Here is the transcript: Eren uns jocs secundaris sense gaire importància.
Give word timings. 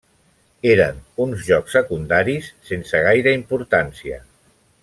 Eren 0.69 1.03
uns 1.25 1.43
jocs 1.49 1.75
secundaris 1.77 2.49
sense 2.73 3.05
gaire 3.09 3.39
importància. 3.41 4.23